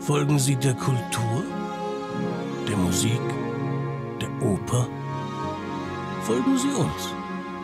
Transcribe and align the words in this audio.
Folgen 0.00 0.38
Sie 0.38 0.54
der 0.54 0.74
Kultur, 0.74 1.44
der 2.68 2.76
Musik, 2.76 3.20
der 4.20 4.30
Oper? 4.40 4.88
Folgen 6.22 6.56
Sie 6.56 6.68
uns 6.68 7.14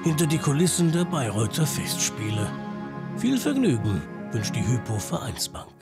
hinter 0.02 0.26
die 0.26 0.38
Kulissen 0.38 0.90
der 0.92 1.04
Bayreuther 1.04 1.64
Festspiele. 1.64 2.50
Viel 3.16 3.38
Vergnügen 3.38 4.02
wünscht 4.32 4.54
die 4.54 4.66
Hypo 4.66 4.98
Vereinsbank. 4.98 5.72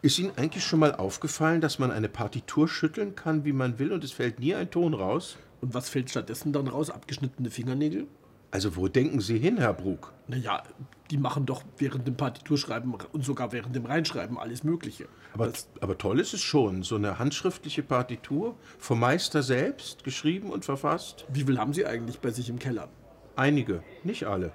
Ist 0.00 0.18
Ihnen 0.18 0.32
eigentlich 0.36 0.64
schon 0.64 0.78
mal 0.78 0.94
aufgefallen, 0.94 1.60
dass 1.60 1.78
man 1.78 1.90
eine 1.90 2.08
Partitur 2.08 2.68
schütteln 2.68 3.16
kann, 3.16 3.44
wie 3.44 3.52
man 3.52 3.78
will, 3.78 3.92
und 3.92 4.04
es 4.04 4.12
fällt 4.12 4.38
nie 4.38 4.54
ein 4.54 4.70
Ton 4.70 4.94
raus? 4.94 5.36
Und 5.60 5.74
was 5.74 5.88
fällt 5.88 6.08
stattdessen 6.08 6.52
dann 6.52 6.68
raus? 6.68 6.88
Abgeschnittene 6.88 7.50
Fingernägel? 7.50 8.06
Also 8.52 8.76
wo 8.76 8.86
denken 8.86 9.20
Sie 9.22 9.38
hin, 9.38 9.56
Herr 9.56 9.72
Brug? 9.72 10.12
Naja, 10.28 10.62
die 11.10 11.16
machen 11.16 11.46
doch 11.46 11.62
während 11.78 12.06
dem 12.06 12.18
Partiturschreiben 12.18 12.94
und 12.94 13.24
sogar 13.24 13.50
während 13.50 13.74
dem 13.74 13.86
Reinschreiben 13.86 14.38
alles 14.38 14.62
Mögliche. 14.62 15.08
Aber, 15.32 15.50
aber 15.80 15.96
toll 15.96 16.20
ist 16.20 16.34
es 16.34 16.42
schon, 16.42 16.82
so 16.82 16.96
eine 16.96 17.18
handschriftliche 17.18 17.82
Partitur 17.82 18.54
vom 18.78 19.00
Meister 19.00 19.42
selbst, 19.42 20.04
geschrieben 20.04 20.50
und 20.50 20.66
verfasst. 20.66 21.24
Wie 21.32 21.44
viel 21.44 21.58
haben 21.58 21.72
Sie 21.72 21.86
eigentlich 21.86 22.20
bei 22.20 22.30
sich 22.30 22.50
im 22.50 22.58
Keller? 22.58 22.90
Einige, 23.36 23.82
nicht 24.04 24.26
alle. 24.26 24.52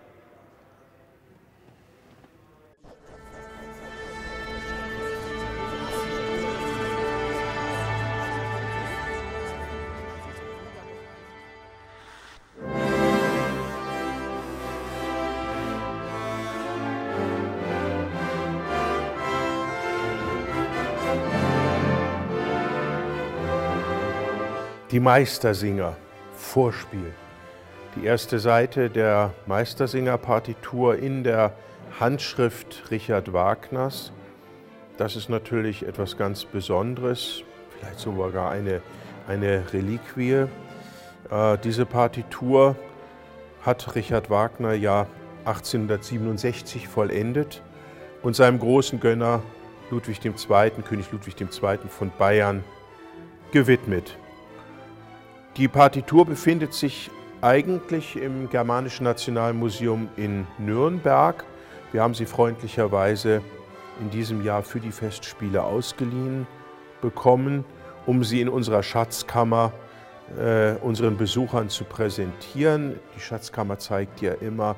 Die 24.92 25.02
Meistersinger, 25.02 25.98
Vorspiel. 26.34 27.12
Die 27.98 28.06
erste 28.06 28.40
Seite 28.40 28.90
der 28.90 29.34
Meistersinger-Partitur 29.46 30.96
in 30.96 31.26
der 31.26 31.52
Handschrift 32.00 32.90
Richard 32.90 33.34
Wagners. 33.34 34.14
Das 34.96 35.18
ist 35.18 35.28
natürlich 35.28 35.86
etwas 35.86 36.16
ganz 36.16 36.46
Besonderes, 36.46 37.44
vielleicht 37.72 38.00
sogar 38.00 38.50
eine, 38.50 38.82
eine 39.28 39.62
Reliquie. 39.74 40.46
Äh, 41.32 41.58
diese 41.66 41.86
Partitur 41.86 42.78
hat 43.64 43.94
Richard 43.94 44.30
Wagner 44.30 44.72
ja 44.72 45.06
1867 45.44 46.88
vollendet 46.88 47.62
und 48.24 48.38
seinem 48.38 48.58
großen 48.58 49.02
Gönner 49.02 49.44
Ludwig 49.92 50.24
II., 50.24 50.34
König 50.88 51.12
Ludwig 51.12 51.36
II. 51.42 51.78
von 51.90 52.10
Bayern, 52.18 52.64
gewidmet. 53.52 54.18
Die 55.58 55.68
Partitur 55.68 56.24
befindet 56.24 56.76
sich 56.76 57.10
eigentlich 57.42 58.16
im 58.16 58.48
Germanischen 58.48 59.06
Nationalmuseum 59.06 60.08
in 60.16 60.46
Nürnberg. 60.60 61.44
Wir 61.92 62.04
haben 62.04 62.14
sie 62.14 62.28
freundlicherweise 62.28 63.42
in 64.00 64.12
diesem 64.12 64.44
Jahr 64.44 64.62
für 64.62 64.80
die 64.80 64.92
Festspiele 64.92 65.64
ausgeliehen 65.64 66.46
bekommen, 67.02 67.66
um 68.06 68.24
sie 68.24 68.40
in 68.40 68.50
unserer 68.50 68.84
Schatzkammer 68.84 69.72
äh, 70.40 70.74
unseren 70.84 71.18
Besuchern 71.18 71.70
zu 71.70 71.86
präsentieren. 71.86 73.00
Die 73.16 73.20
Schatzkammer 73.20 73.80
zeigt 73.80 74.22
ja 74.22 74.34
immer 74.34 74.76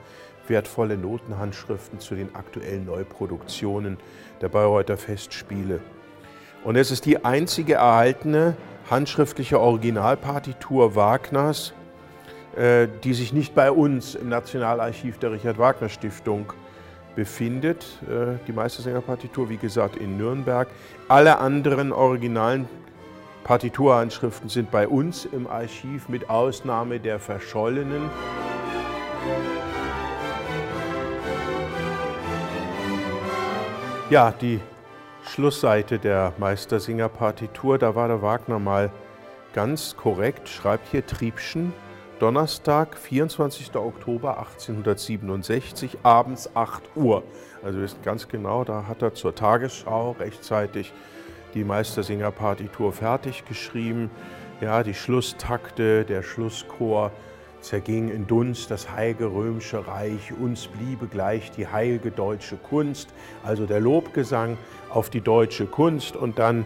wertvolle 0.48 0.96
Notenhandschriften 0.98 2.00
zu 2.00 2.16
den 2.16 2.34
aktuellen 2.36 2.86
Neuproduktionen 2.86 3.98
der 4.40 4.48
Bayreuther 4.48 4.96
Festspiele. 4.96 5.82
Und 6.64 6.78
es 6.78 6.90
ist 6.90 7.06
die 7.06 7.26
einzige 7.26 7.76
erhaltene 7.76 8.56
handschriftliche 8.90 9.60
Originalpartitur 9.60 10.96
Wagners, 10.96 11.74
äh, 12.56 12.88
die 13.04 13.14
sich 13.14 13.34
nicht 13.34 13.54
bei 13.54 13.72
uns 13.72 14.16
im 14.16 14.30
Nationalarchiv 14.30 15.18
der 15.20 15.32
Richard 15.32 15.58
Wagner 15.58 15.90
Stiftung 15.90 16.54
befindet. 17.16 17.86
Äh, 18.10 18.38
die 18.48 18.52
Meistersängerpartitur, 18.52 19.50
wie 19.50 19.58
gesagt, 19.58 19.96
in 19.98 20.18
Nürnberg. 20.18 20.68
Alle 21.08 21.38
anderen 21.40 21.92
originalen 21.92 22.68
Partiturhandschriften 23.44 24.50
sind 24.50 24.72
bei 24.72 24.88
uns 24.88 25.26
im 25.26 25.48
Archiv, 25.48 26.10
mit 26.10 26.30
Ausnahme 26.30 27.00
der 27.00 27.20
verschollenen. 27.20 28.10
Ja, 34.10 34.32
die 34.32 34.60
Schlussseite 35.30 36.00
der 36.00 36.34
Meistersinger-Partitur, 36.40 37.78
da 37.78 37.94
war 37.94 38.08
der 38.08 38.24
Wagner 38.24 38.58
mal 38.58 38.90
ganz 39.54 39.96
korrekt, 39.96 40.50
schreibt 40.50 40.88
hier 40.90 41.06
Triebschen, 41.06 41.72
Donnerstag, 42.18 42.98
24. 42.98 43.76
Oktober 43.76 44.40
1867, 44.40 46.00
abends 46.02 46.50
8 46.56 46.82
Uhr. 46.96 47.22
Also 47.64 47.80
wissen 47.80 48.02
ganz 48.04 48.28
genau, 48.28 48.64
da 48.64 48.88
hat 48.88 49.04
er 49.04 49.14
zur 49.14 49.36
Tagesschau 49.36 50.16
rechtzeitig 50.20 50.94
die 51.54 51.64
Meistersinger-Partitur 51.64 52.92
fertig 52.92 53.46
geschrieben. 53.46 54.10
Ja, 54.62 54.82
die 54.82 54.96
Schlusstakte, 54.96 56.06
der 56.06 56.24
Schlusschor, 56.24 57.12
zerging 57.62 58.10
in 58.10 58.28
Dunst 58.28 58.72
das 58.72 58.92
heilige 58.92 59.26
römische 59.26 59.86
Reich, 59.88 60.32
uns 60.40 60.68
bliebe 60.68 61.08
gleich 61.08 61.52
die 61.52 61.68
heilige 61.68 62.12
deutsche 62.12 62.58
Kunst, 62.58 63.10
also 63.44 63.66
der 63.66 63.80
Lobgesang 63.80 64.58
auf 64.90 65.10
die 65.10 65.22
deutsche 65.22 65.66
Kunst 65.66 66.16
und 66.16 66.40
dann 66.40 66.66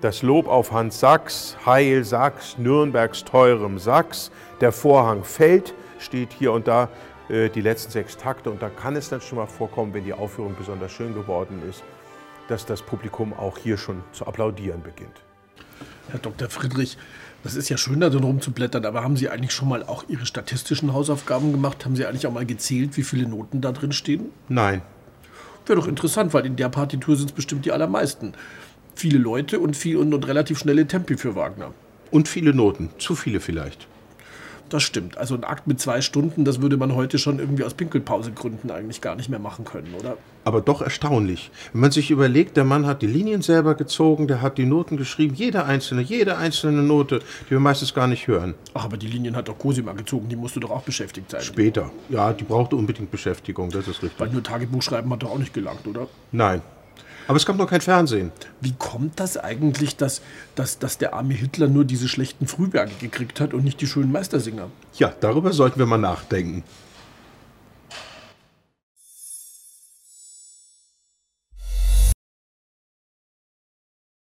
das 0.00 0.22
Lob 0.22 0.48
auf 0.48 0.72
Hans 0.72 1.00
Sachs, 1.00 1.56
Heil 1.64 2.04
Sachs, 2.04 2.58
Nürnbergs 2.58 3.24
teurem 3.24 3.78
Sachs, 3.78 4.30
der 4.60 4.72
Vorhang 4.72 5.24
fällt, 5.24 5.74
steht 5.98 6.32
hier 6.32 6.52
und 6.52 6.68
da 6.68 6.90
äh, 7.28 7.48
die 7.48 7.62
letzten 7.62 7.90
sechs 7.90 8.16
Takte 8.16 8.50
und 8.50 8.60
da 8.60 8.68
kann 8.68 8.96
es 8.96 9.08
dann 9.08 9.20
schon 9.20 9.38
mal 9.38 9.46
vorkommen, 9.46 9.94
wenn 9.94 10.04
die 10.04 10.12
Aufführung 10.12 10.54
besonders 10.58 10.92
schön 10.92 11.14
geworden 11.14 11.62
ist, 11.68 11.82
dass 12.48 12.66
das 12.66 12.82
Publikum 12.82 13.32
auch 13.32 13.56
hier 13.56 13.78
schon 13.78 14.02
zu 14.12 14.26
applaudieren 14.26 14.82
beginnt. 14.82 15.22
Herr 16.08 16.18
Dr. 16.18 16.50
Friedrich, 16.50 16.98
das 17.44 17.54
ist 17.54 17.68
ja 17.68 17.76
schön, 17.76 18.00
da 18.00 18.08
drin 18.08 18.24
rumzublättern, 18.24 18.86
aber 18.86 19.04
haben 19.04 19.16
Sie 19.16 19.28
eigentlich 19.28 19.52
schon 19.52 19.68
mal 19.68 19.82
auch 19.82 20.04
Ihre 20.08 20.24
statistischen 20.24 20.94
Hausaufgaben 20.94 21.52
gemacht? 21.52 21.84
Haben 21.84 21.94
Sie 21.94 22.06
eigentlich 22.06 22.26
auch 22.26 22.32
mal 22.32 22.46
gezählt, 22.46 22.96
wie 22.96 23.02
viele 23.02 23.28
Noten 23.28 23.60
da 23.60 23.70
drin 23.70 23.92
stehen? 23.92 24.30
Nein. 24.48 24.80
Wäre 25.66 25.78
doch 25.78 25.86
interessant, 25.86 26.32
weil 26.34 26.46
in 26.46 26.56
der 26.56 26.70
Partitur 26.70 27.16
sind 27.16 27.30
es 27.30 27.32
bestimmt 27.32 27.66
die 27.66 27.72
allermeisten. 27.72 28.32
Viele 28.94 29.18
Leute 29.18 29.60
und 29.60 29.76
viel 29.76 29.98
und, 29.98 30.14
und 30.14 30.26
relativ 30.26 30.58
schnelle 30.58 30.86
Tempi 30.86 31.16
für 31.16 31.34
Wagner. 31.34 31.72
Und 32.10 32.28
viele 32.28 32.54
Noten, 32.54 32.90
zu 32.98 33.14
viele 33.14 33.40
vielleicht. 33.40 33.88
Das 34.74 34.82
stimmt. 34.82 35.18
Also 35.18 35.36
ein 35.36 35.44
Akt 35.44 35.68
mit 35.68 35.78
zwei 35.78 36.00
Stunden, 36.00 36.44
das 36.44 36.60
würde 36.60 36.76
man 36.76 36.96
heute 36.96 37.16
schon 37.16 37.38
irgendwie 37.38 37.62
aus 37.62 37.74
Pinkelpausegründen 37.74 38.72
eigentlich 38.72 39.00
gar 39.00 39.14
nicht 39.14 39.28
mehr 39.28 39.38
machen 39.38 39.64
können, 39.64 39.94
oder? 39.96 40.16
Aber 40.42 40.60
doch 40.62 40.82
erstaunlich. 40.82 41.52
Wenn 41.72 41.82
man 41.82 41.92
sich 41.92 42.10
überlegt, 42.10 42.56
der 42.56 42.64
Mann 42.64 42.84
hat 42.84 43.00
die 43.00 43.06
Linien 43.06 43.40
selber 43.40 43.76
gezogen, 43.76 44.26
der 44.26 44.42
hat 44.42 44.58
die 44.58 44.66
Noten 44.66 44.96
geschrieben, 44.96 45.36
jede 45.36 45.64
einzelne, 45.64 46.02
jede 46.02 46.38
einzelne 46.38 46.82
Note, 46.82 47.20
die 47.46 47.52
wir 47.52 47.60
meistens 47.60 47.94
gar 47.94 48.08
nicht 48.08 48.26
hören. 48.26 48.56
Ach, 48.74 48.86
aber 48.86 48.96
die 48.96 49.06
Linien 49.06 49.36
hat 49.36 49.46
doch 49.46 49.56
Cosima 49.60 49.92
gezogen, 49.92 50.28
die 50.28 50.34
musste 50.34 50.58
doch 50.58 50.72
auch 50.72 50.82
beschäftigt 50.82 51.30
sein. 51.30 51.42
Später. 51.42 51.92
Ja, 52.08 52.32
die 52.32 52.42
brauchte 52.42 52.74
unbedingt 52.74 53.12
Beschäftigung, 53.12 53.70
das 53.70 53.86
ist 53.86 54.02
richtig. 54.02 54.18
Weil 54.18 54.30
nur 54.30 54.42
Tagebuch 54.42 54.82
schreiben 54.82 55.08
hat 55.12 55.22
doch 55.22 55.30
auch 55.30 55.38
nicht 55.38 55.54
gelangt, 55.54 55.86
oder? 55.86 56.08
Nein. 56.32 56.62
Aber 57.26 57.36
es 57.36 57.46
gab 57.46 57.56
noch 57.56 57.68
kein 57.68 57.80
Fernsehen. 57.80 58.32
Wie 58.60 58.74
kommt 58.78 59.18
das 59.18 59.36
eigentlich, 59.36 59.96
dass, 59.96 60.20
dass, 60.54 60.78
dass 60.78 60.98
der 60.98 61.14
arme 61.14 61.34
Hitler 61.34 61.68
nur 61.68 61.84
diese 61.84 62.08
schlechten 62.08 62.46
Frühwerke 62.46 62.94
gekriegt 63.00 63.40
hat 63.40 63.54
und 63.54 63.64
nicht 63.64 63.80
die 63.80 63.86
schönen 63.86 64.12
Meistersinger? 64.12 64.68
Ja, 64.94 65.12
darüber 65.20 65.52
sollten 65.52 65.78
wir 65.78 65.86
mal 65.86 65.98
nachdenken. 65.98 66.64